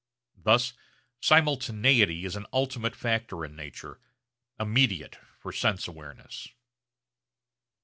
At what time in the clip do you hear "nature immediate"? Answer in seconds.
3.55-5.19